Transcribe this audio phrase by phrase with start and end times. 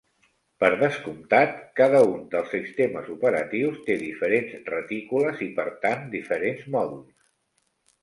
[0.61, 7.17] Per descomptat, cada un dels sistemes operatius té diferents retícules i per tant, diferents mòduls.